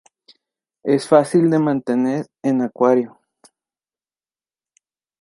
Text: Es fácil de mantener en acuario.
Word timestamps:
Es 0.81 1.07
fácil 1.07 1.51
de 1.51 1.59
mantener 1.59 2.25
en 2.41 2.63
acuario. 2.63 3.19